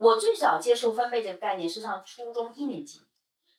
[0.00, 3.02] 我最早接触分贝这个概念是上初中一年级，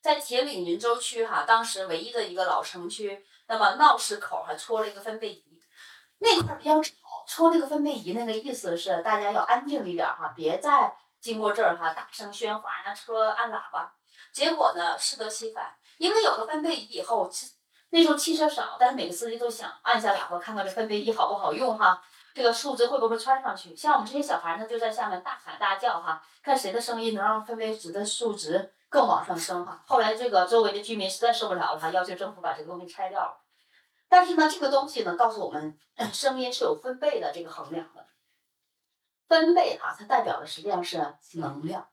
[0.01, 5.61] 在铁岭云州区哈，当时唯一的一个老城区，那么闹市口还戳了一个分贝仪，
[6.17, 6.91] 那块比较吵，
[7.27, 13.93] 戳那个分贝仪那个意思是大家要安静一点哈，别再经过这儿哈大声喧哗呀，车按喇叭。
[14.33, 17.29] 结果呢，适得其反，因为有了分贝仪以后，
[17.91, 22.01] 那时候汽车少，但是每个司机都想按下喇叭看看这分贝仪好不好用哈。
[22.33, 23.75] 这个数值会不会穿上去？
[23.75, 29.83] 像我们这些小孩呢，就在下面大喊大叫哈，看谁的声音能让分贝值的数值更往上升哈。
[29.85, 33.37] 后来这个周围的居民实在受不了了，哈，要求政府把这个东西拆掉了。
[34.07, 35.77] 但是呢，这个东西呢，告诉我们，
[36.13, 38.05] 声音是有分贝的这个衡量的。
[39.27, 40.97] 分贝哈，它代表的实际上是
[41.35, 41.87] 能量。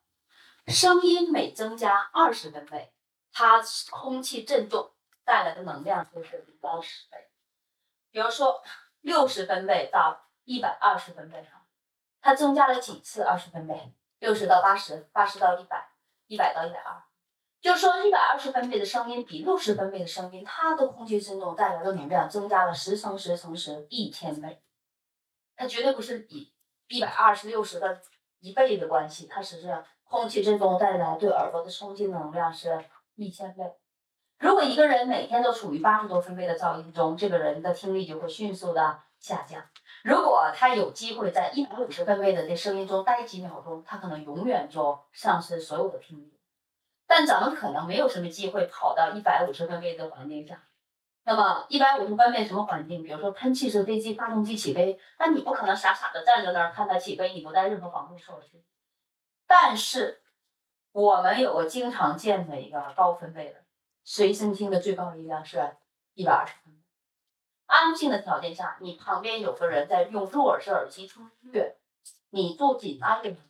[0.66, 2.92] 声音每增加二十分贝，
[3.32, 4.92] 它空气振动
[5.24, 7.30] 带来的能量就是高十倍。
[8.10, 8.60] 比如说
[9.00, 11.66] 六十分贝到一百二十分贝哈，
[12.22, 13.92] 它增加了几次二十分贝？
[14.18, 15.90] 六十到八十，八十到一百，
[16.26, 17.02] 一百到一百二，
[17.60, 24.62] 就是说一百二十分贝的声音比六十分贝的声音，它的空气振动带来的能量增加了十乘十乘十一千倍，
[25.54, 26.54] 它绝对不是比
[26.88, 28.00] 一百二十六十的
[28.40, 32.82] 一倍的关系，它只是空气振动带来对耳朵的冲击能量是
[33.16, 33.70] 一千倍。
[34.38, 39.62] 如果一个人每天都处于八十多分贝的噪音中，这个人的听力就会迅速的下降。
[40.04, 46.38] 如果他有机会在一百五十分贝的这声音中待几秒钟，他可能永远就丧失所有的听力。
[47.06, 50.62] 但咱们可能没有什么机会跑到一百五十分贝的环境下。
[51.24, 53.02] 那么一百五十分贝什么环境？
[53.02, 58.62] 比如说喷气式飞机发动机起飞，那你不可能傻傻的站在那儿看它起飞，你不带任何防护措施。
[59.46, 60.22] 但是
[60.92, 63.64] 我们有个经常见的一个高分贝的，
[64.04, 65.76] 随身听的最高音量是
[66.14, 66.77] 一百二十分贝。
[67.68, 71.76] 安静的条件下，你旁边有个人在用入耳式耳机听音乐，
[72.30, 73.40] 你坐紧挨着他，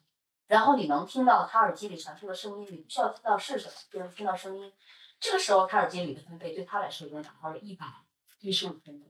[0.48, 4.72] 然后你能听到他耳机里传出的声音，你不需要听到是什么，就能听到声音。
[5.20, 7.86] 这个时候，他耳机里的分贝对他来说已经达到了一百
[8.40, 9.06] 一十五分贝。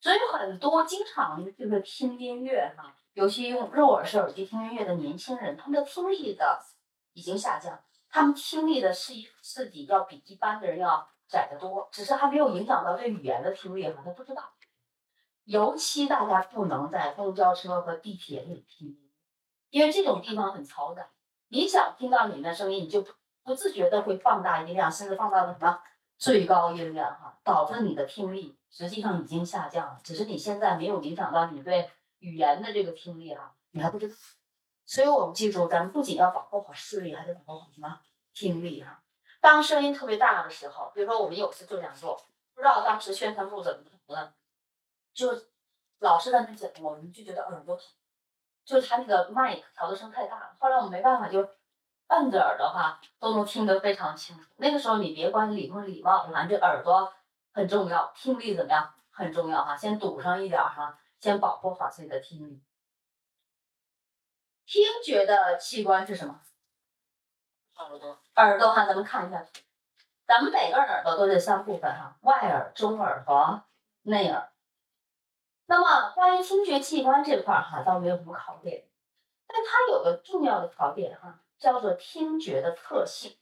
[0.00, 6.58] 所以很多经常就是听音乐哈，尤其用入耳式耳机听音乐的年轻人，他们的听力的
[7.12, 9.12] 已经下降，他们听力的是
[9.42, 11.06] 自己要比一般的人要。
[11.32, 14.52] 窄得多，只是还没有影响到对语言的听力哈，他不知道。
[15.44, 18.96] 尤其大家不能在公交车和地铁里听，
[19.70, 21.08] 因为这种地方很嘈杂。
[21.48, 23.04] 你想听到里面声音，你就
[23.42, 25.80] 不自觉的会放大音量，甚至放到了什么
[26.18, 29.98] 最高音量哈，导致你的听力实际上已经下降了。
[30.04, 34.14] 只是你现在没有影响到你对语言的这个听力哈，你还不知道。
[34.84, 38.00] 所以我们记住，咱们不仅要保护好视力，还得保护好什么
[38.32, 39.01] 听力哈。
[39.42, 42.14] 当声音特别大的时候，比如说我们有次做讲座，
[42.54, 44.32] 不知道当时宣传部怎么投的，
[45.12, 45.36] 就
[45.98, 47.84] 老师在那讲，我们就觉得耳朵疼，
[48.64, 50.56] 就是他那个麦调的声太大了。
[50.60, 51.40] 后来我们没办法，就
[52.06, 54.48] 摁着耳朵哈，都能听得非常清楚。
[54.58, 57.12] 那个时候你别管礼不礼貌，反正耳朵
[57.52, 62.62] 很重要，听力怎么样很重要哈，先堵上一点哈，先保护好自己的听力。
[64.64, 66.40] 听觉的器官是什么？
[67.84, 69.44] 耳朵，耳朵哈，咱们看一下，
[70.26, 73.62] 咱们每个耳朵都是三部分哈，外耳、中耳和
[74.02, 74.50] 内耳。
[75.66, 78.84] 那么关于听觉器官这块哈，倒没有什么考点，
[79.46, 83.36] 但它有个重要的考点哈，叫做听觉的特性。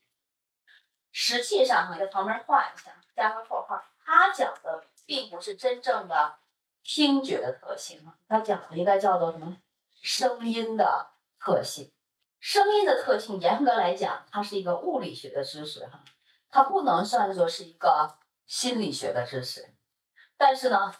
[1.12, 6.36] 实际上哈，在旁边画一下，加个括号，它讲的并不是真正的
[6.82, 9.56] 听觉的特性哈，它讲的应该叫做什么？
[10.02, 11.92] 声音的特性。
[12.40, 16.02] 声音的特性，严格来讲，它是一个物理学的知识哈，
[16.48, 19.74] 它不能算作是一个心理学的知识。
[20.38, 20.94] 但是呢，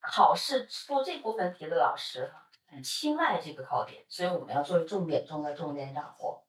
[0.00, 2.30] 考试出这部分题的老师，
[2.66, 6.46] 很青睐这个考点，所以我们要作为重点中的重点掌握。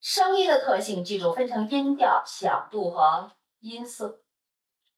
[0.00, 4.22] 声音的特性，记住分成音调、响度和音色。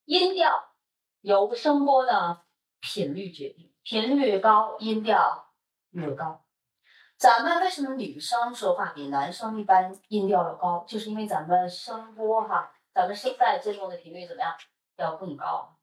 [0.05, 0.75] 音调
[1.23, 2.43] 由声波的
[2.81, 5.53] 频率决定，频率高，音调
[5.91, 6.45] 越高。
[7.21, 10.87] 咱们为什么女生说话比男生一般音调要高？
[10.89, 14.55] 就是因为咱们声波哈，咱们声带振动的频率怎么样？
[14.97, 15.77] 要更高。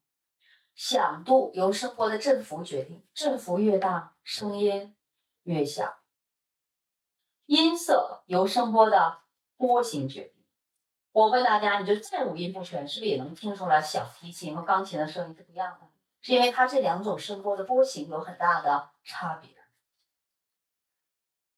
[0.73, 4.95] 响度由声波的振幅决定，振幅越大，声音
[5.44, 5.94] 越响。
[7.45, 9.19] 音色由声波的
[9.57, 10.44] 波形决定。
[11.12, 15.88] 我问大家，你就再五音不全，是不是也能听出来小提琴和钢琴的声音是不一样的？
[16.19, 19.51] 是因为它这两种声波的波形有很大的差别。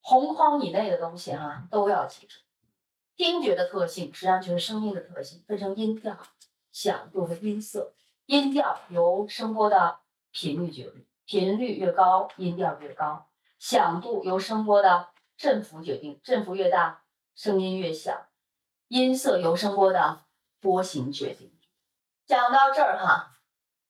[0.09, 2.39] 红框以内的东西哈都要记住。
[3.15, 6.17] 听觉的特性实际上就是声音的特性，分成音调、
[6.71, 7.93] 响度和音色。
[8.25, 9.99] 音调由声波的
[10.31, 13.27] 频率决定，频率越高，音调越高；
[13.59, 17.03] 响度由声波的振幅决定，振幅越大，
[17.35, 18.25] 声音越响。
[18.87, 20.25] 音色由声波的
[20.59, 21.55] 波形决定。
[22.25, 23.39] 讲到这儿哈，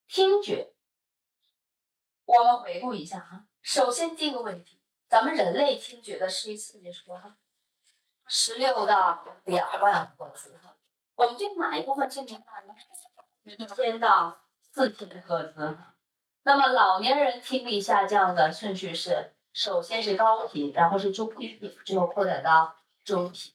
[0.09, 0.73] 听觉，
[2.25, 3.45] 我们回顾一下哈。
[3.61, 4.78] 首先第一个问题，
[5.09, 7.35] 咱们人类听觉的是一次结束哈，
[8.27, 10.77] 十六到两万赫兹哈。
[11.15, 12.75] 我们对哪一部分进行大呢？
[13.43, 14.39] 一千到
[14.71, 15.77] 四千赫兹。
[16.43, 23.53] 那么老年人听力下降的顺序是，首先是高频，然后是中频，最后扩展到中频。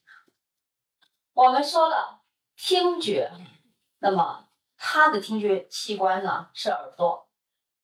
[1.34, 2.22] 我们说了
[2.56, 3.30] 听觉，
[3.98, 7.28] 那么它的听觉器官呢是耳朵，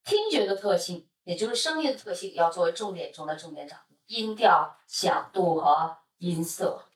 [0.04, 6.86] 听觉的特性，也就是声音的特性，要作为重点中的重点掌握，音调、响度和音色。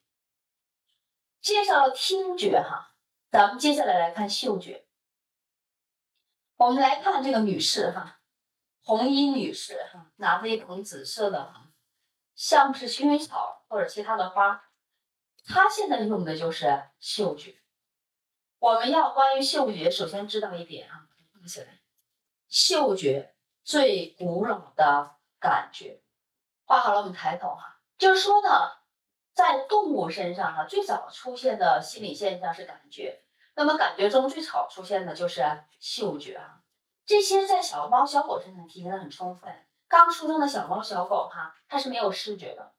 [1.41, 2.95] 介绍听觉哈，
[3.31, 4.87] 咱们接下来来看嗅觉。
[6.57, 8.21] 我们来看这个女士哈，
[8.81, 11.73] 红衣女士哈，拿着一捧紫色的哈，
[12.35, 14.71] 像是薰衣草或者其他的花，
[15.45, 17.61] 她现在用的就是嗅觉。
[18.59, 21.07] 我们要关于嗅觉，首先知道一点啊，
[21.43, 21.83] 记起来，
[22.49, 23.34] 嗅觉
[23.65, 26.03] 最古老的感觉。
[26.67, 28.49] 画好了，我们抬头哈，就是说呢，
[29.33, 33.23] 在动物身上哈，最早出现的心理现象是感觉。
[33.57, 35.43] 那么感觉中最早出现的就是
[35.81, 36.61] 嗅觉啊，
[37.07, 39.67] 这些在小猫小狗身上体现的很充分。
[39.89, 42.73] 刚出生的小猫小狗哈，它是没有视觉的，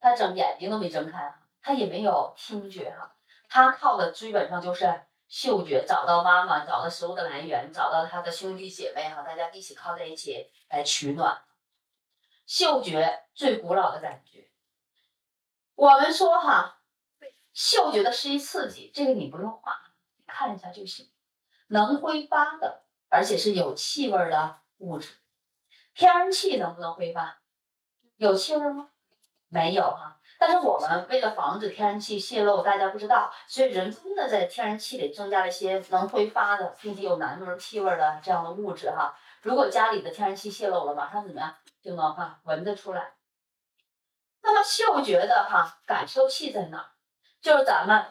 [0.00, 3.14] 它睁眼睛都没睁开，它也没有听觉哈，
[3.48, 5.02] 它靠的基本上就是
[5.32, 11.42] 嗅觉，找到妈妈，找到食物的来源，找到它的兄弟姐妹哈，大家一起靠在一起来取暖。
[12.44, 14.50] 嗅觉最古老的感觉，
[15.74, 16.82] 我们说哈，
[17.54, 19.80] 嗅觉的是一刺激，这个你不用画。
[20.26, 21.10] 看一下就行，
[21.68, 25.14] 能挥发的，而且是有气味的物质。
[25.94, 27.40] 天然气能不能挥发？
[28.16, 28.90] 有气味吗？
[29.48, 30.20] 没有哈。
[30.42, 39.14] 但是我们为了防止天然气泄漏，大家不知道，所以人工的在天然气里增加了一些能挥发的，并且有难闻气味的这样的物质哈。
[39.42, 43.12] 如果家里的天然气泄漏了，马上怎么样就能哈闻得出来。
[44.42, 46.90] 那么嗅觉的哈感受器在哪？
[47.40, 48.04] 就是咱们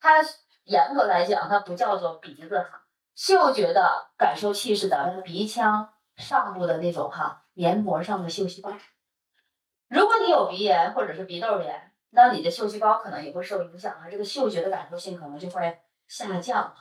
[0.00, 0.24] 它。
[0.68, 2.82] 严格来讲，它不叫做鼻子哈，
[3.14, 8.70] 嗅觉的感受器是咱们鼻腔上部的那种哈黏膜上的嗅细胞。
[9.88, 16.74] 如果你有鼻炎或者是鼻窦炎，那你的嗅细胞可能也会受影响啊，这个嗅觉的感受性可能就会下降。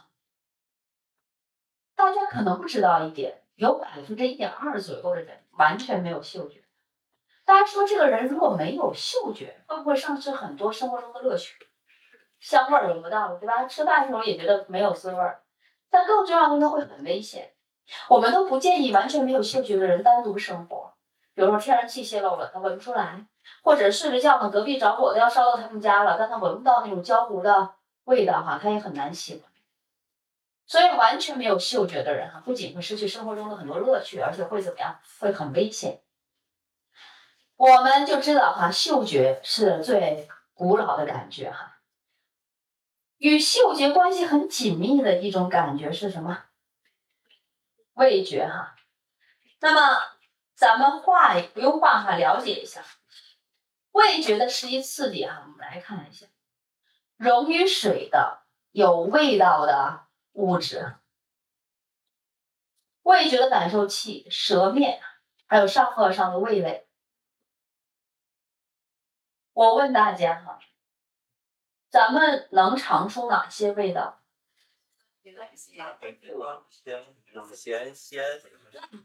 [1.96, 6.64] 大家可能不知道一点，有百分之一点二左右的人完全没有嗅觉。
[7.46, 11.56] 大家说这个人如果没有嗅觉，会不会丧失很多生活中的乐趣？
[12.40, 13.66] 香味儿闻不到了，对吧？
[13.66, 15.42] 吃饭的时候也觉得没有滋味儿，
[15.90, 17.54] 但更重要的，它会很危险。
[18.10, 20.97] 我们都不建议完全没有嗅觉的人单独生活。
[21.38, 23.24] 比如说天然气泄漏了，他闻不出来；
[23.62, 27.76] 或者睡着觉呢，隔壁着火的要烧到他们家了，但他闻不到那种焦糊的
[28.06, 29.44] 味道，哈，他也很难醒。
[30.66, 35.00] 所以完全没有嗅觉的人，哈，不仅会失去生活中的很多乐趣，而且会怎么样？
[35.20, 36.02] 会很危险。
[37.56, 41.78] 我们就知道，哈，嗅觉是最古老的感觉，哈。
[43.20, 46.46] 与嗅觉关系很紧密的一种感觉是什么？
[47.94, 48.74] 味觉哈。
[49.60, 50.00] 那么
[50.58, 52.84] 咱们画不用画哈，了解一下
[53.92, 55.44] 味觉的实际刺激哈。
[55.46, 56.26] 我们来看一下，
[57.16, 58.42] 溶于水的
[58.72, 60.96] 有味道的物质，
[63.04, 65.00] 味觉的感受器，舌面，
[65.46, 66.88] 还有上颚上的味蕾。
[69.54, 70.60] 我问大家哈。
[71.90, 74.22] 咱们能尝出哪些味道？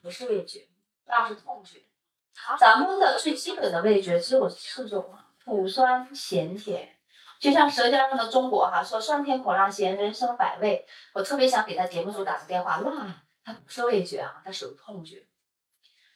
[0.03, 0.69] 不是味觉，
[1.12, 1.78] 那是痛觉。
[2.59, 5.14] 咱们的最基本的味觉只有四种：
[5.45, 6.88] 苦、酸、咸、甜。
[7.38, 10.87] 就像《舌尖上的中国》哈说酸甜苦辣咸，人生百味。
[11.12, 15.26] 我特别想给他节目组打个电话，辣它不是味觉啊，它属于痛觉。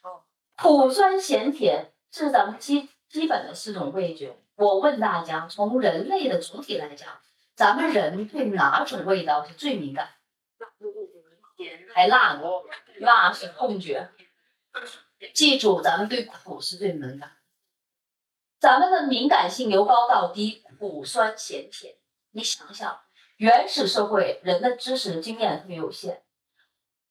[0.02, 0.22] 哦
[0.56, 4.38] 苦、酸、咸、甜，这是咱们基基本的四种味觉。
[4.54, 7.10] 我问大家，从人类的主体来讲，
[7.54, 10.08] 咱们人对哪种味道是最敏感？
[11.94, 12.42] 还辣呢？
[13.00, 14.08] 辣是痛觉。
[15.34, 17.32] 记住，咱们对苦是最敏感。
[18.58, 21.94] 咱们的敏感性由高到低，苦、酸、咸、甜。
[22.30, 23.00] 你想想，
[23.36, 26.22] 原始社会人的知识经验特别有限，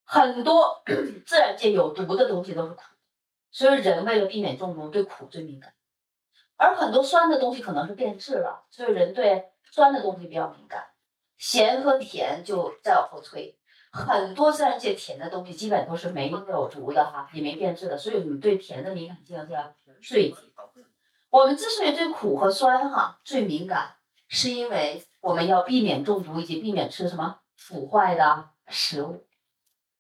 [0.04, 0.84] 很多
[1.26, 2.82] 自然界有毒的东西都是苦，
[3.52, 5.74] 所以人为了避免中毒，对苦最敏感。
[6.58, 10.88] 而很多酸的东西可能是变质了，所以人对酸的东西比较敏感。
[11.38, 13.60] 咸和甜就再往后推，
[13.96, 20.36] 很多自然界甜的东西基本都是没有毒的哈，也没变质的，所以你对甜的敏感性是最低。
[21.30, 23.96] 我们之所以对苦和酸哈最敏感，
[24.28, 29.26] 是因为我们要避免中毒以及避免吃什么腐坏的食物。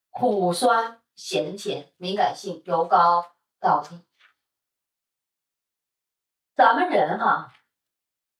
[0.09, 3.25] 苦酸咸甜敏感性由高
[3.61, 4.01] 到低。
[6.53, 7.53] 咱们人哈，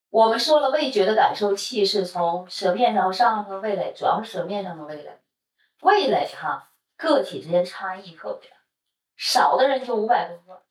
[0.09, 5.21] 我们说了味觉的感受器是从舌面上上升味蕾，主要是舌面上的味蕾。
[5.85, 8.55] 味蕾哈，个体之间差异特别大，
[9.15, 10.63] 少的人就五百多个，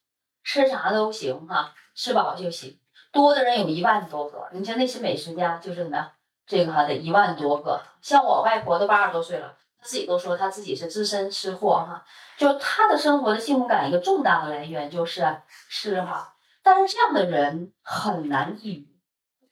[0.42, 2.80] 吃啥都行哈，吃饱就行；
[3.12, 4.48] 多的人有一万多个。
[4.50, 6.12] 你像那些美食家，就是什么呀？
[6.44, 7.80] 这个哈得一万多个。
[8.02, 9.56] 像我外婆都八十多岁了。
[9.78, 12.04] 她自己都说她自己是资深吃货哈，
[12.36, 15.22] 就她的生活的幸福感一个重大的来源就是
[15.68, 18.93] 吃哈，但是这样的人很难抑郁，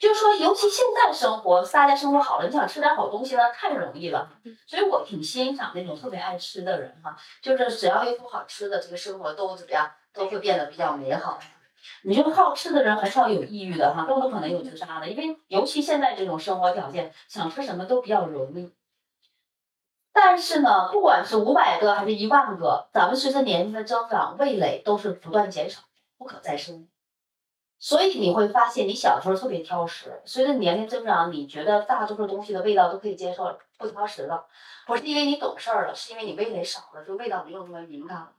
[0.03, 4.29] 就是说尤其现在生活大家生活好了，你想吃点好东西呢太容易了，
[4.67, 11.39] 所以我挺欣赏那种特别爱吃的人哈，就是只要一口好吃的，这个生活都怎么样都会变得比较美好。
[12.03, 18.73] 你就好吃的人很少有抑郁的哈，更不可能有自杀的，因为尤其现在这种生活条件，想吃什么都比较容易。
[20.13, 25.83] 但是呢，不管是五百个还是一万个，咱们随着年龄的增长，味蕾都是不断减少，
[26.19, 26.89] 不可再生。
[27.85, 34.47] 所以你会发现，你小时候特别挑食，随着年龄增长，你觉得大多数东西的味道都可以接受了，不挑食了，
[34.87, 38.33] 不是因为你懂事儿了，是因为你味蕾少了，就味道没有那么敏感了。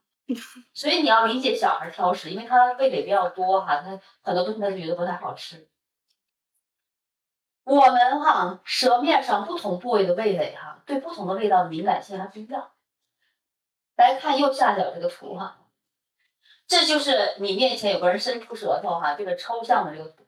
[0.73, 5.67] 所以你要理解小孩挑食，因为他味蕾比较多哈，他很多东西他觉得不太好吃。
[7.65, 12.69] 我们哈舌面上不同部位的味蕾哈，对不同的味道的敏感性还不一样。
[13.97, 15.57] 来看右下角这个图哈，
[16.67, 20.25] 这就是你面前有个人伸出舌头哈，这个抽象的这个图。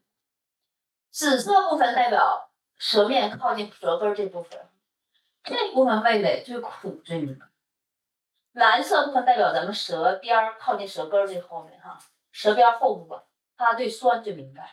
[1.12, 4.60] 紫色部分代表舌面靠近舌根这部分，
[5.44, 7.50] 这部分味蕾最苦最敏感。
[8.52, 11.98] 蓝色部分代表咱们舌边靠近舌根这后面哈，
[12.32, 13.20] 舌边后部分，
[13.58, 14.68] 它对酸最敏感。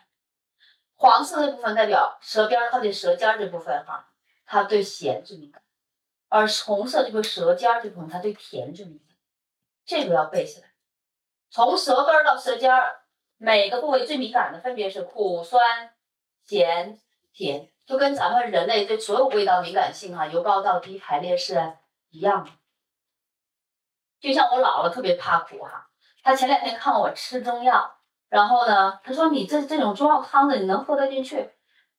[0.97, 4.13] 黄色的部分代表舌边靠近舌尖这部分哈，
[4.45, 5.63] 它对咸最敏感；
[6.29, 9.17] 而红色这个舌尖这部分，它对甜最敏感。
[9.85, 10.72] 这个要背下来。
[11.53, 12.73] 从舌根到舌尖，
[13.37, 15.93] 每个部位最敏感的分别是苦、酸、
[16.47, 16.99] 咸、
[17.35, 21.75] 甜，就跟咱们人类对所有味道敏感性哈，由高到低排列是
[22.09, 22.51] 一样的。
[24.19, 25.91] 就像我姥姥特别怕苦哈，
[26.23, 27.99] 她前两天看我吃中药。
[28.31, 28.99] 然后呢？
[29.05, 31.51] 她说：“你这这种中药汤的，你能喝得进去？”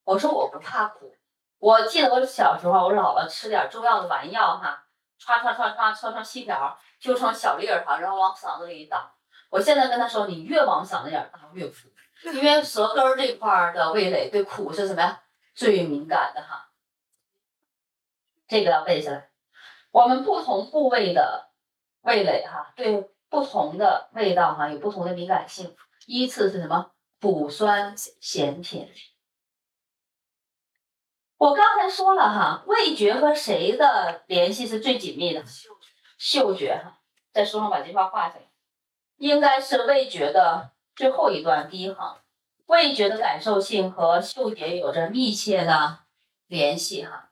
[0.03, 1.13] 我说：“我不怕苦。”
[1.60, 4.83] 我记得我小时候，我姥姥吃点中药的丸药，哈，
[5.22, 9.12] 歘歘歘歘歘成细条，就成小粒儿哈，然后往嗓子里一倒。
[9.53, 11.75] 我现在跟他说：“你越往嗓子眼倒越苦，
[12.24, 15.22] 因为舌根这块的味蕾对苦是什么呀？
[15.53, 16.72] 最敏感的哈。”
[18.50, 19.29] 这个要背下来。
[19.91, 21.51] 我们不同部位的
[22.01, 25.75] 味蕾哈，对不同的味道哈有不同的敏感性。
[26.07, 26.89] 依次是什么？
[27.22, 28.89] 苦、酸、咸、甜。
[31.38, 35.43] 我刚才说了哈，味觉和谁的联系是最紧密的？
[36.17, 36.98] 嗅觉哈，
[37.31, 38.50] 在书上把这句话画下来，
[39.23, 42.17] 应该是味觉的最后一段第一行。
[42.65, 45.99] 味觉的感受性和嗅觉有着密切的
[46.47, 47.29] 联系哈。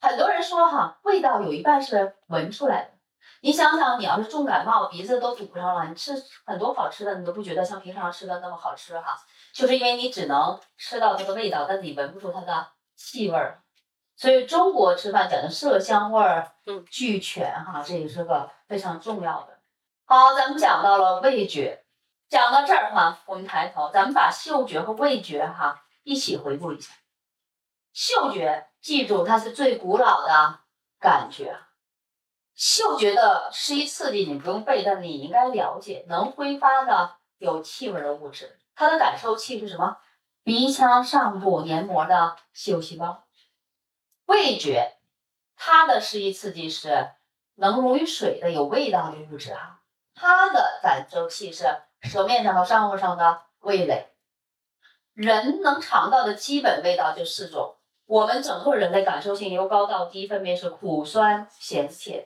[0.00, 2.90] 很多人说哈，味道有一半是闻出来的。
[3.42, 6.14] 你想想，你要是重感冒，鼻子都堵上了，你吃
[6.46, 9.18] 很多好吃的，你都不觉得像平常吃的那么好吃哈，
[9.52, 13.60] 就是因为你只能吃到它的味道，但你闻不出它的气味儿。
[14.16, 16.52] 所以中国吃饭讲究色香味儿
[16.88, 19.60] 俱全哈，这也是个非常重要的。
[20.04, 21.84] 好，咱们讲到了味觉，
[22.28, 26.92] 讲到这儿哈，我们抬头，咱们把嗅觉和味觉哈一起回顾一下。
[27.92, 30.58] 嗅觉，记住它是最古老的
[30.98, 31.56] 感觉。
[32.56, 38.58] 嗅觉的是一刺激，你不用背，但你应该了解，能挥发的有气味的物质。
[38.74, 39.98] 它的感受器是什么？
[40.42, 43.22] 鼻腔上部黏膜的嗅细胞。
[44.24, 44.96] 味觉，
[45.54, 47.12] 它的是一刺激是
[47.56, 49.80] 能溶于水的有味道的物质哈。
[50.14, 51.64] 它的感受器是
[52.02, 54.08] 舌面上和上颚上的味蕾。
[55.12, 62.24] 人能尝到的基本味道就四种，我们整个人类感受性由高到低分别是苦、酸、咸、甜。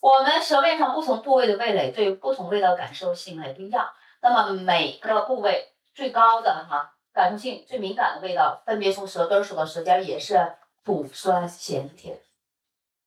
[0.00, 3.88] 我们舌面上不同部位的味蕾对不同味道感受性也不一样。
[4.20, 12.18] 那么每个部位最高的哈感受性最敏感的味道，分别从舌根数到舌尖，也是苦、酸、咸、甜。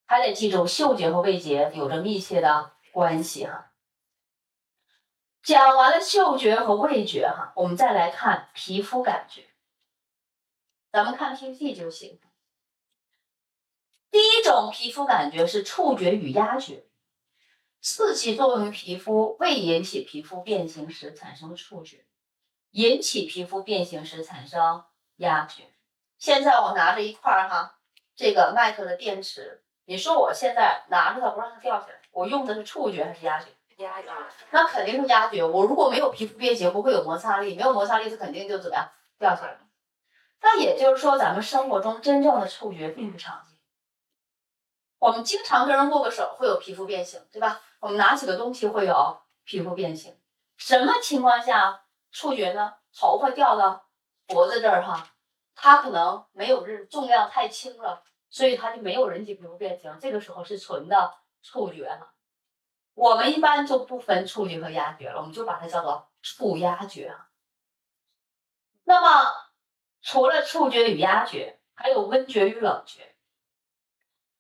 [0.10, 3.72] 还得记住，嗅觉和味觉有着密切的关系哈。
[5.44, 9.46] 讲完了嗅觉和味觉哈，我们再来看皮肤感觉。
[10.92, 12.20] 咱们看 PPT 就行。
[14.10, 16.88] 第一种皮肤感觉是触觉与压觉。
[17.80, 22.08] 刺激作用于皮肤，未引起皮肤变形时产生触觉，
[22.72, 24.86] 引起皮肤变形时产生
[25.18, 25.72] 压觉。
[26.18, 27.80] 现在我拿着一块哈，
[28.16, 33.48] 这个麦克的电池，你说我现在拿着它不让它掉下来，我用的是触觉还是压觉？
[33.78, 34.08] 压觉。
[34.52, 35.44] 那肯定是压觉。
[35.44, 39.58] 我如果没有皮肤变形，不会有摩擦力，没有摩擦力，它肯定就怎么样掉下来。
[40.42, 43.58] 那也就是说，咱们生活中真正的触觉并不常见。
[45.00, 47.60] 我们经常跟人握个手会有皮肤变形，对吧？
[47.80, 50.16] 我们拿起个东西会有皮肤变形。
[50.56, 51.82] 什么情况下
[52.12, 52.76] 触觉呢？
[52.96, 53.88] 头发掉到
[54.28, 55.08] 脖子这儿哈，
[55.56, 59.98] 它可能没有日重量太轻了，所以它就没有人体皮肤变形。
[60.00, 62.14] 这个时候是纯的触觉哈。
[62.94, 67.16] 我们一般就不分触觉和压觉了，我们就把它叫做触压觉。
[68.84, 69.50] 那么。
[70.02, 73.18] 除了触觉与压觉，还有温觉与冷觉。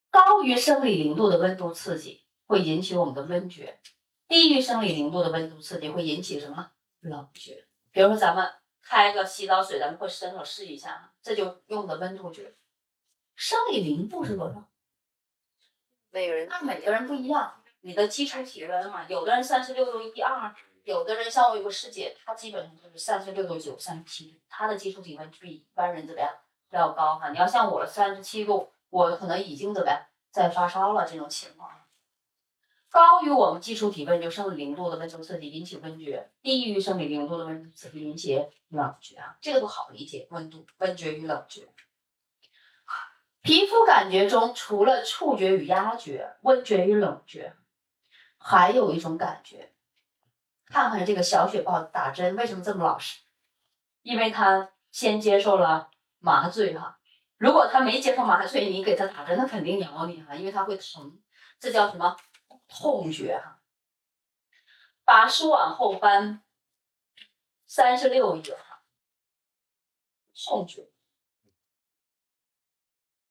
[0.10, 3.82] 高于生理零度的温度刺激会引起我们的温觉，
[4.30, 7.68] 低于生理零度的温度刺激会引起什么冷觉？
[7.92, 8.50] 比如说咱们
[8.82, 12.56] 开个洗澡水，咱们会伸手试一下，这就用的温度觉。
[13.40, 14.62] 生理零度是多少？
[16.12, 20.54] 每个人那每个人不一样，你的基础体温嘛，有的人三十六度一二。
[20.84, 26.30] 有的人像我有个师姐，她基本上就是三十六度九、三十七，她的基础体温比一般人怎么样
[26.72, 27.30] 要高哈？
[27.30, 31.72] 你要像我三十七度，我可能已经怎么样在发烧了这种情况。
[32.90, 38.36] 高于我们基础体温就生理零度的温度刺激引起温觉，低于生理零度的温度刺激引起
[38.68, 40.28] 冷觉啊，这个都好理解。
[40.32, 41.70] 温度、温觉与冷觉。
[43.50, 47.56] 皮肤感觉中除了触觉与压觉、温觉与冷觉，
[48.38, 49.74] 还有一种感觉。
[50.68, 53.22] 看看这个小雪豹打针为什么这么老实？
[54.04, 55.90] 因为它先接受了
[56.20, 57.00] 麻醉哈。
[57.40, 61.20] 如果它没接受麻醉，你给它打针，它肯定咬你哈，因为它会疼。
[61.60, 62.16] 这叫什么
[62.68, 63.64] 痛觉哈？
[65.04, 66.44] 把书往后翻，
[67.66, 68.84] 三十六页哈，
[70.36, 70.88] 痛觉。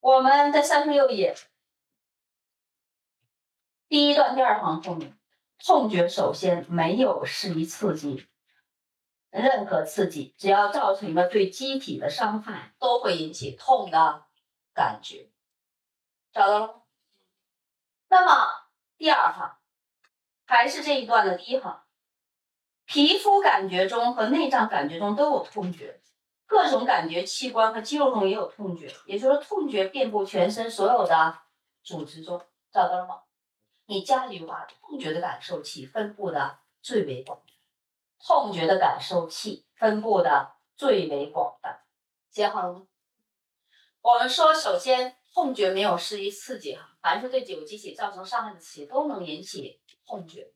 [0.01, 1.37] 我们在三十六页
[3.89, 5.15] 第一段第二行后面。
[5.61, 8.29] 痛觉首先没有适宜刺激，
[9.31, 14.25] 任何刺激只要造成了对机体的伤害，都会引起痛的
[14.73, 15.33] 感觉。
[16.31, 16.87] 找到了？
[18.07, 19.57] 那么第二行
[20.47, 21.83] 还是这一段的第一行，
[22.85, 26.01] 皮肤感觉中和内脏感觉中都有痛觉，
[26.49, 31.39] 各种感觉器官和肌肉中也有痛觉，也就是痛觉遍布全身所有的
[31.85, 32.43] 组织中。
[32.73, 33.21] 找到了吗？
[33.87, 37.41] 你加一句话，痛觉的感受器分布的最为广，
[38.19, 41.83] 痛觉的感受器分布的最为广泛。
[42.31, 42.87] 写好了吗？
[44.01, 50.51] 我们说，首先，痛觉没有适宜刺激哈，凡是对有机体造成伤害的刺激都能引起痛觉，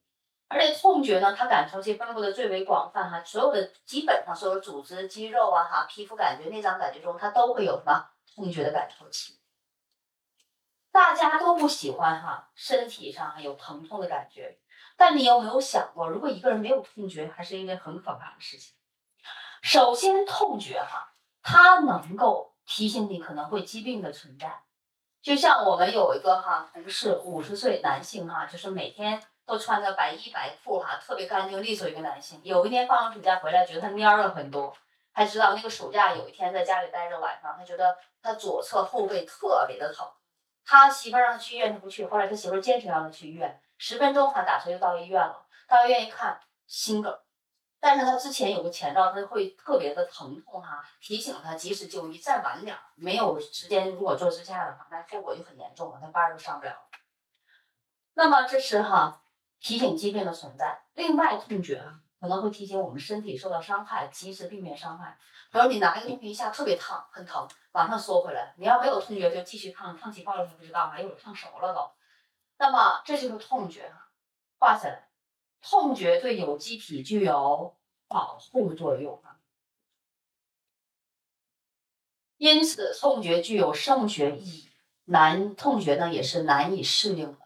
[0.52, 9.38] 而且痛觉呢，它感受器分布的最为广泛哈，所有的基本上所有组织、肌肉啊哈，皮肤感觉、内脏感觉中，它都会有什么痛觉的感受器。
[10.90, 14.58] 大家都不喜欢哈，身体上有疼痛的感觉。
[14.96, 18.74] 但你有没有想过，如果一个人没有痛觉，还是一件很可怕的事情。
[19.62, 24.62] 首先，痛觉哈，它能够提醒你可能会疾病的存在。
[25.22, 32.40] 就像我们有一个哈同事，五十岁男性哈，就是每天都穿着白衣白裤哈，特别干净利索一个男性。
[32.44, 34.74] 有一天放完暑假回来，觉得他蔫了很多，
[35.12, 40.06] 还知道那个暑假有一天在家里待着，晚上他觉得他左侧后背特别的疼。
[40.64, 42.06] 他媳妇让他去医院，他不去。
[42.06, 45.44] 后来他媳妇坚持让他去医院，十分钟他打车就到医院了。
[45.66, 47.18] 到医院一看，心梗。
[47.80, 52.16] 但是他之前有个前兆，他会特别的疼痛哈，提醒他及时就医。
[52.16, 56.76] 再晚点没有时间，如果做支架的话，那后果就很严重了，他班儿都上不了。
[58.14, 59.21] 那么这是哈
[59.62, 60.82] 提醒疾病的存在。
[60.94, 65.16] 另外，痛觉啊可能会提醒我们身体受到伤害，及时避免伤害。
[65.50, 67.48] 比如你拿一个东西一下特别烫，很疼。
[67.72, 68.54] 马上缩回来。
[68.58, 71.90] 你要没有痛觉，就继续烫，烫起泡来不知道，还有烫熟了都。
[72.58, 73.92] 那么这就是痛觉，
[74.58, 75.08] 画下来。
[75.62, 77.76] 痛觉对有机体具有
[78.08, 79.38] 保护作用啊，
[82.36, 84.68] 因此痛觉具有声学意义。
[85.04, 87.41] 难痛觉呢也是难以适应的。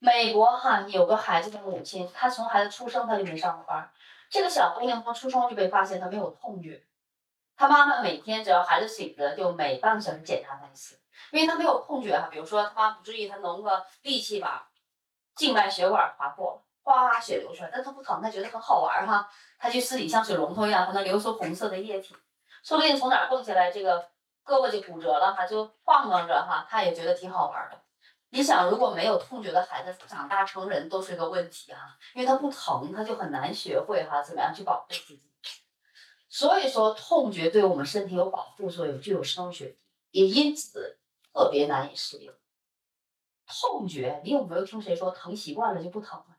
[0.00, 3.90] 美国哈有个孩子的母亲，她从孩子出生她就没上过班。
[4.30, 6.84] 这个小姑娘从出生就被发现她没有痛觉。
[7.56, 11.00] 她妈妈每天只要孩子醒着，就每半个小时检查他一次，
[11.32, 12.28] 因为她没有痛觉哈。
[12.30, 14.68] 比如说她妈不注意，她弄个力气把
[15.34, 19.28] 静脉血管划破了，哗血流出来，但她不疼，她觉得很好玩哈。
[19.58, 22.14] 她就自己像水龙头一样，它能流出红色的液体，
[22.62, 24.00] 说不定从哪蹦下来，这个
[24.44, 27.76] 胳膊就骨折了哈，就晃荡着哈，她也觉得挺好玩的。
[28.30, 35.22] 你想，如果没有痛觉的孩子，长大成人都是个问题哈，因为他不疼，他就很难学会哈怎么样去保护自己。
[36.28, 39.76] 所以说，痛觉对我们身体有保护作用，具有生物学
[40.10, 40.98] 也因此
[41.32, 42.30] 特别难以适应。
[43.46, 46.36] 痛觉，你有没有听谁说疼习惯了就不疼了？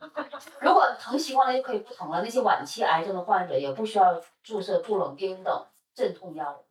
[0.60, 6.64] 如果疼习惯了就可以不疼了，那些晚期癌症的患者也不需要注射杜冷丁等镇痛药物，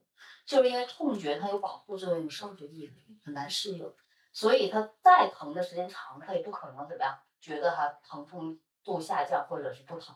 [0.45, 2.91] 就是因为痛觉它有保护作用、有生学意义，
[3.23, 3.89] 很难适应。
[4.31, 10.15] 所以它再疼的时间长，它也不可能怎么样，觉得它疼痛度下降或者是不疼。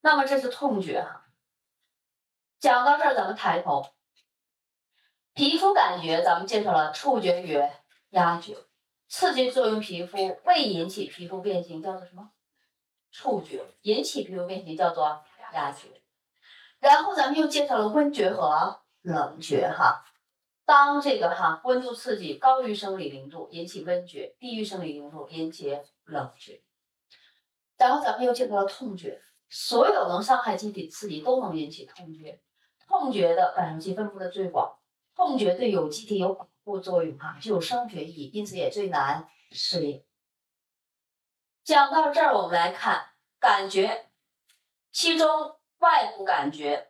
[0.00, 1.26] 那么这是痛觉哈。
[2.58, 3.86] 讲到这儿，咱们抬头，
[5.32, 7.60] 皮肤感觉咱们介绍了触觉与
[8.10, 8.56] 压觉，
[9.08, 12.30] 刺激作用皮肤未引起皮肤变形叫做什么？
[13.10, 16.00] 触觉引起皮肤变形叫做压觉。
[16.78, 20.04] 然后咱们又介绍了温觉和冷觉哈。
[20.70, 26.62] 当这个哈温度刺激高于生理零度，引起温觉；低于生理零度，引起冷觉。
[27.76, 32.40] 然后咱们又介绍了痛觉，所有能伤害机体刺激都能引起痛觉。
[32.86, 34.78] 痛觉的感受器分布的最广，
[35.16, 40.04] 痛觉对有机体有保护作用哈，具有生学意义，因此也最难适应。
[41.64, 43.06] 讲到这儿，我们来看
[43.40, 44.08] 感觉，
[44.92, 46.89] 其中外部感觉。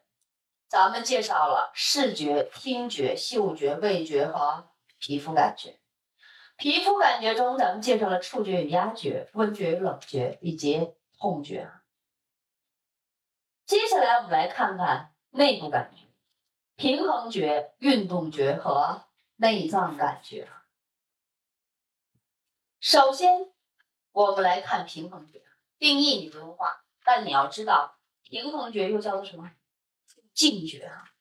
[0.71, 5.81] 咱们介绍了视觉、听觉、嗅觉、味觉和皮肤感觉。
[6.57, 11.69] 皮肤感觉中，咱们介绍了触觉与压觉、温觉与冷觉以及痛觉。
[13.67, 16.07] 接下来我们来看看内部感觉：
[16.77, 19.03] 平衡觉、运动觉和
[19.35, 20.49] 内脏感觉。
[22.79, 23.51] 首先，
[24.13, 25.43] 我们来看平衡觉。
[25.79, 29.51] 定义你不用画，但你要知道，平衡觉又叫做什么？
[30.41, 31.13] 静觉啊，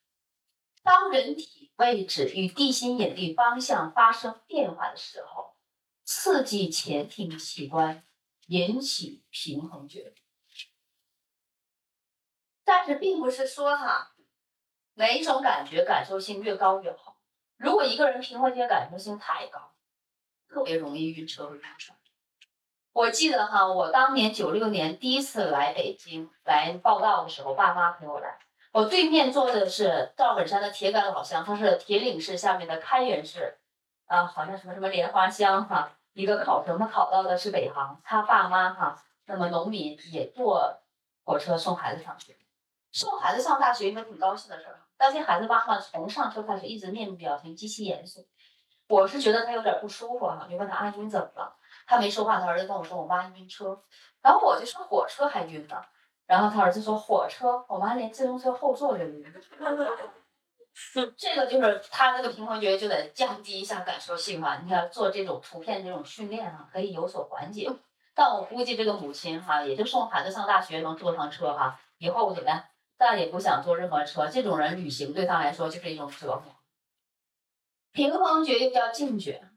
[0.82, 5.58] 当人体位置与地心引力方向发生变化的时候，
[6.04, 8.02] 刺激前庭器官，
[8.46, 10.14] 引起平衡觉。
[12.64, 14.14] 但是并不是说哈，
[14.94, 17.18] 哪一种感觉感受性越高越好。
[17.58, 19.74] 如果一个人平衡觉感受性太高，
[20.48, 21.98] 特别容易晕车和晕船。
[22.92, 28.38] 我记得哈，我当年九六年第一次来北京来报道的时候，爸妈陪我来。
[28.72, 33.58] 我对面坐的是赵本山的铁杆老乡，他是铁岭市下面的开原市，
[34.06, 40.78] 啊，好像什么什么莲花乡哈，一个考生，他考到的是北航，他爸妈哈，那么农民也坐
[41.24, 42.36] 火车送孩子上学，
[42.92, 48.24] 送孩子上大学应该挺高兴的事儿，但是孩子妈妈从上车开始一直面部表情极其严肃，
[48.86, 51.56] 我是觉得他有点不舒服哈，就问他阿姨你怎么了？
[51.88, 53.82] 他没说话，他儿子跟我说我妈晕车，
[54.22, 55.82] 然后我就说火车还晕呢。
[56.30, 59.24] 然后他儿子说火车，我妈连自行车后座都晕。
[61.18, 64.58] 这个就是他那个平衡觉就得降低一下感受性嘛。
[64.58, 67.68] 你看做这种图片这种训练啊，可以有所缓解。
[68.14, 72.64] 但我估计这个母亲哈，也就送孩子上大学能坐上车哈，以后怎么样，
[72.96, 74.28] 再也不想坐任何车。
[74.28, 76.54] 这种人旅行对他来说就是一种折磨。
[77.90, 79.50] 平衡觉又叫静觉，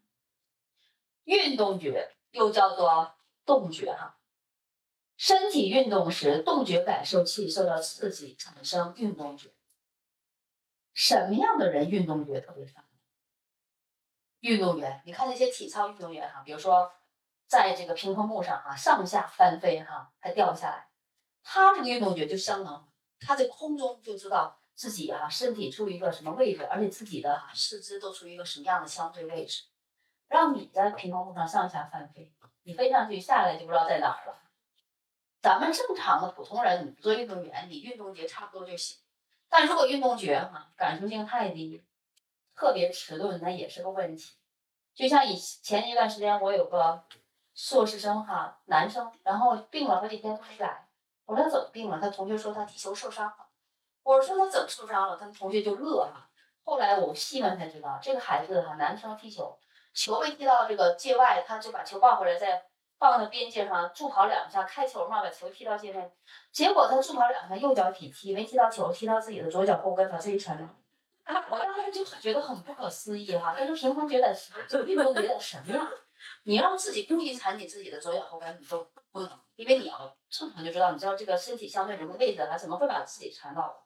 [1.26, 3.14] 运动觉又叫做
[3.46, 4.18] 动觉哈。
[5.26, 9.52] 身体运动时，动觉感受器受到刺激，产生运动觉。
[10.94, 12.88] 什么样的人运动觉特别发达？
[14.42, 16.92] 运动员，你看那些体操运动员哈，比如说
[17.48, 20.90] 在这个平衡木上哈，上下翻飞哈，还掉下来，
[21.42, 29.64] 他这个运动觉就相当，他在空中就知道自己哈身体处于一个什么位置，而且自己的哈四肢都处于一个什么样的相对位置。
[30.28, 32.34] 让你在平衡木上上下翻飞，
[32.64, 34.43] 你飞上去下来就不知道在哪儿了。
[35.44, 38.98] 咱们正常的普通人，你不做运动员，你运动觉差不多就行。
[39.50, 41.84] 但如果运动觉哈感受性太低，
[42.56, 44.36] 特别迟钝，那也是个问题。
[44.96, 47.04] 就像以前一段时间，我有个
[47.54, 50.88] 硕士生哈男生，然后病了好几天都没来。
[51.26, 52.00] 我说他怎么病了？
[52.00, 53.48] 他同学说他踢球受伤了。
[54.04, 55.18] 我说他怎么受伤了？
[55.18, 56.30] 他同学就乐哈。
[56.64, 59.60] 后来我细问才知道，这个孩子哈男生踢球，
[59.94, 62.64] 球被踢到这个界外，他就把球抱回来再。
[62.98, 66.12] 放到边界上助跑两下，开球嘛，把球踢到界内。
[66.52, 70.70] 结果他助跑两下，右脚底踢，没踢到球，踢到自己的左脚后跟，把自己传了。
[71.50, 74.36] 我当时就觉得很不可思议哈，但是平衡觉得
[74.68, 75.88] 这运动觉得什么样？
[76.44, 83.84] 你让自己故意踩你自己的左脚后跟，你都不能，因为你要正常就知道，你知道这个身体相对什么位置，他怎么会把自己缠倒？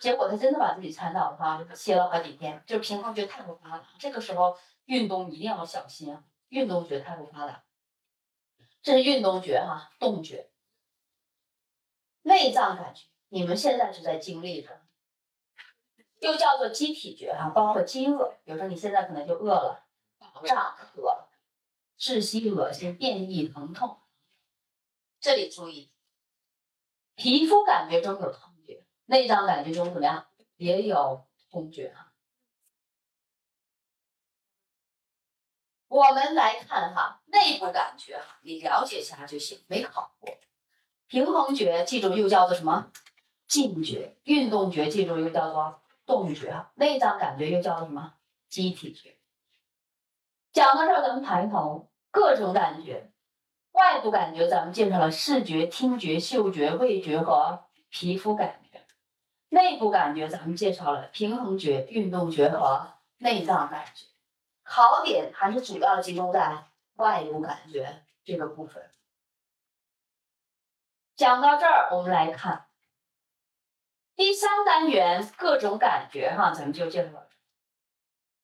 [0.00, 3.84] 结果他真的把自己缠倒了哈，歇了好几天，就是平衡觉得太不发达。
[3.98, 6.16] 这个时候运动一定要小心，
[6.50, 7.62] 运动觉得太不发达。
[8.82, 10.50] 这是运动觉哈，动觉，
[12.22, 14.82] 内脏感觉，你们现在是在经历着，
[16.20, 19.86] 又叫做机体觉哈，包括饥饿，比如说你现在可能就饿了，
[20.18, 21.28] 饱胀、渴、
[21.98, 24.00] 窒息、恶心、便意、疼痛。
[25.20, 25.90] 这里注意，
[27.14, 30.26] 皮肤感觉中有痛觉，内脏感觉中怎么样？
[30.56, 32.07] 也有痛觉啊。
[35.98, 40.32] 我们来看哈，内部感觉哈，你了解一下就行，没考过。
[41.08, 42.92] 平衡觉记住又叫做什么？
[43.48, 44.16] 静觉。
[44.22, 46.52] 运动觉记住又叫做动觉。
[46.52, 48.14] 哈内脏感觉又叫什么？
[48.48, 49.16] 机体觉。
[50.52, 53.10] 讲到这儿，咱们抬头，各种感觉。
[53.72, 58.80] 外部感觉咱们介绍了视觉、听觉、嗅觉、味觉和皮肤感觉。
[59.48, 64.04] 内部感觉咱们介绍了平衡觉、运动觉和内脏感觉。
[64.68, 68.90] 考点还是主要集中在外部感觉这个部分。
[71.16, 72.66] 讲到这儿，我们来看
[74.14, 77.36] 第三单元各种感觉哈，咱们就介绍到这。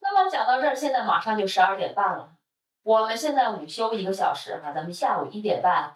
[0.01, 2.37] 那么讲到这儿，现在马上就十二点半了，
[2.83, 5.95] 我们现在午休一个小时哈，咱们下午一点半